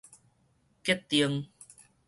[0.81, 1.45] 結 𠕇